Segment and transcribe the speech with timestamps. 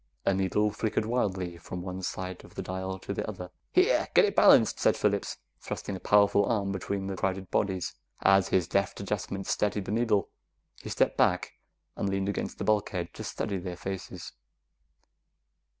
[0.25, 3.51] A needle flickered wildly from one side of the dial to the other.
[3.71, 4.07] "Here!
[4.15, 7.93] Get it balanced," said Phillips, thrusting a powerful arm between the crowded bodies.
[8.23, 10.29] As his deft adjustment steadied the needle,
[10.81, 11.53] he stepped back
[11.95, 14.31] and leaned against the bulkhead to study their faces.